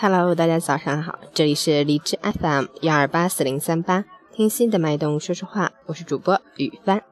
[0.00, 7.02] Hello，大家早上好，这里是荔枝 FM 幺二八四零三八，听心的脉动说说话，我是主播雨帆。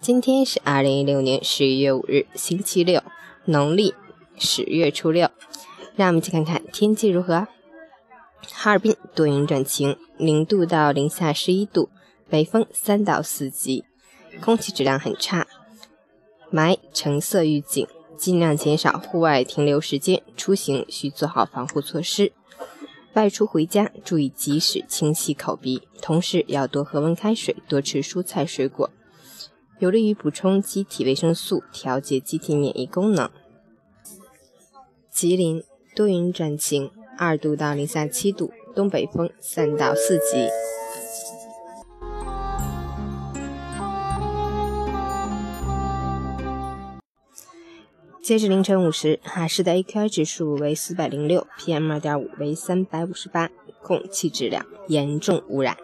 [0.00, 3.02] 今天是二零一六年十一月五日，星期六，
[3.44, 3.94] 农历
[4.38, 5.28] 十月初六。
[5.96, 7.46] 让我们一起看看天气如何。
[8.54, 11.90] 哈尔滨多云转晴，零度到零下十一度，
[12.30, 13.84] 北风三到四级，
[14.40, 15.46] 空气质量很差。
[16.50, 17.86] 霾橙色预警。
[18.20, 22.32] 尽量减少户外停留时间，出行需做好防护措施。
[23.14, 28.90] 外出回家注意及时清洗口鼻，同时要多喝温开水，多吃蔬菜水果，
[29.78, 33.30] 有利于补充机体维生素，调节机体免疫功能。
[35.10, 35.64] 吉林
[35.96, 40.46] 多云转晴，二度到零下七度，东北风三到四级。
[48.30, 53.50] 截止凌晨五时，海市的 AQI 指数为四百零六，PM 二点五为三百五十八，
[53.82, 55.76] 空气质量严重污染。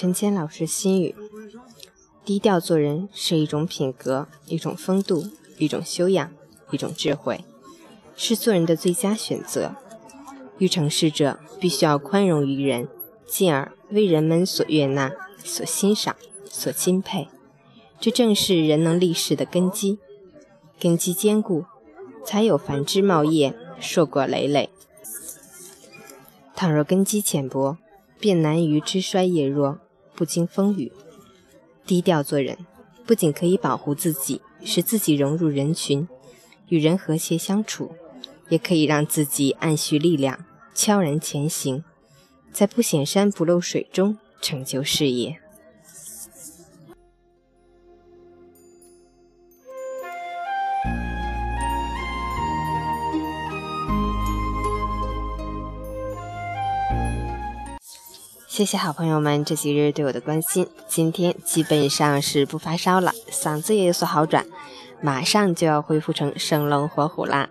[0.00, 1.14] 陈谦老师心语：
[2.24, 5.26] 低调做人是一种品格，一种风度，
[5.58, 6.32] 一种修养，
[6.70, 7.44] 一种智慧，
[8.16, 9.74] 是做人的最佳选择。
[10.56, 12.88] 欲成事者，必须要宽容于人，
[13.26, 15.12] 进而为人们所悦纳、
[15.44, 17.28] 所欣赏、所钦佩。
[18.00, 19.98] 这正是人能立世的根基。
[20.78, 21.66] 根基坚固，
[22.24, 24.70] 才有繁枝茂叶、硕果累累。
[26.56, 27.76] 倘若根基浅薄，
[28.18, 29.78] 便难于枝衰叶弱。
[30.14, 30.92] 不经风雨，
[31.86, 32.58] 低调做人，
[33.06, 36.06] 不仅可以保护自己，使自己融入人群，
[36.68, 37.92] 与人和谐相处，
[38.48, 40.44] 也可以让自己暗蓄力量，
[40.74, 41.82] 悄然前行，
[42.52, 45.40] 在不显山不露水中成就事业。
[58.50, 64.44] 谢谢好朋友们这几日对我的关心，今天基本上是不发烧了，嗓子也有所好转，
[65.00, 67.48] 马上就要恢复成生龙活虎啦，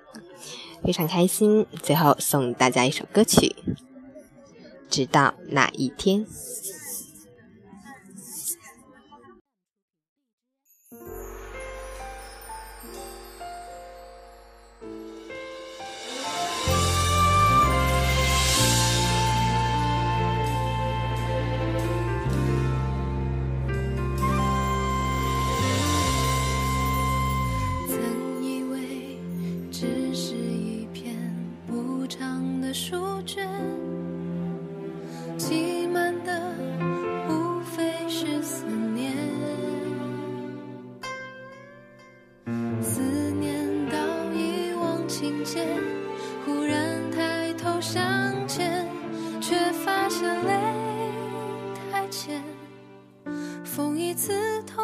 [0.84, 1.66] 非常开心。
[1.82, 3.56] 最后送大家一首歌曲，
[4.90, 6.26] 《直到那一天》。
[32.10, 33.48] 长的书卷，
[35.38, 36.42] 挤满的
[37.30, 39.16] 无非是思念。
[42.82, 43.00] 思
[43.40, 43.98] 念到
[44.34, 45.64] 一往情深，
[46.44, 48.02] 忽然抬头向
[48.48, 48.88] 前，
[49.40, 50.52] 却发现泪
[51.92, 52.42] 太浅，
[53.64, 54.34] 风一刺
[54.64, 54.79] 痛。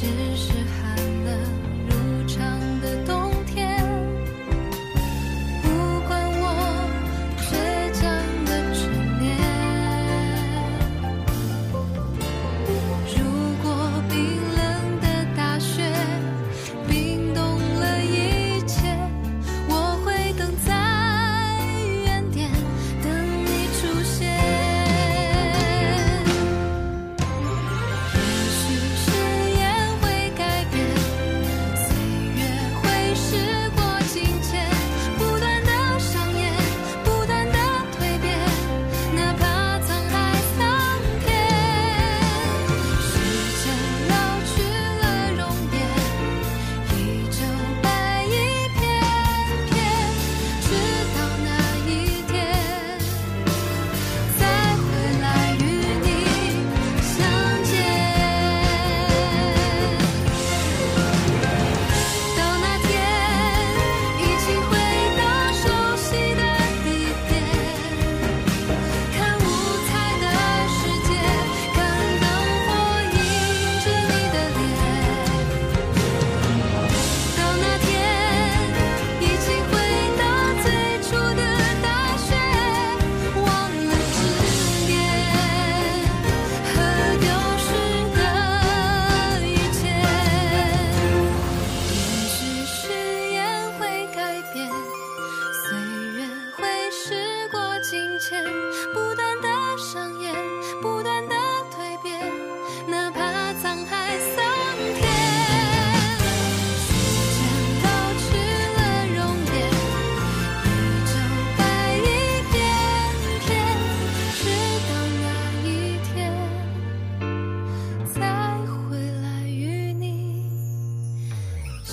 [0.00, 0.59] 只是。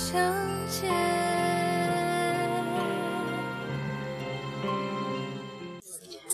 [0.09, 0.23] 相
[0.69, 0.89] 见。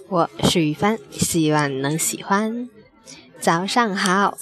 [0.08, 2.70] 我是雨帆，希望能喜欢。
[3.40, 4.38] 早上好。